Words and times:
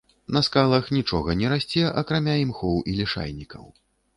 На 0.35 0.41
скалах 0.45 0.87
нічога 0.97 1.35
не 1.43 1.47
расце 1.53 1.83
акрамя 2.03 2.35
імхоў 2.45 2.83
і 2.93 2.99
лішайнікаў. 3.03 3.71